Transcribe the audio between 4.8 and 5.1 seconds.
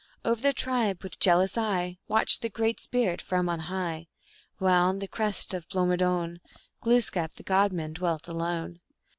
on the